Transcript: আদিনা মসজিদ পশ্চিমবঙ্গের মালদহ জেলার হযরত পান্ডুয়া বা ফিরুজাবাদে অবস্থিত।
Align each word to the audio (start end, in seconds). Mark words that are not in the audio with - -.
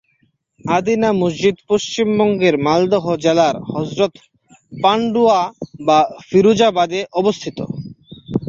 আদিনা 0.65 1.09
মসজিদ 1.21 1.55
পশ্চিমবঙ্গের 1.69 2.55
মালদহ 2.65 3.05
জেলার 3.23 3.55
হযরত 3.71 4.13
পান্ডুয়া 4.73 5.39
বা 5.87 5.99
ফিরুজাবাদে 6.27 6.99
অবস্থিত। 7.19 7.57